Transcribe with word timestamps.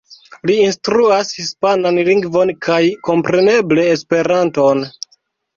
Li 0.49 0.53
instruas 0.67 1.29
hispanan 1.41 1.99
lingvon, 2.07 2.53
kaj 2.69 2.79
kompreneble 3.11 3.87
Esperanton. 3.93 4.83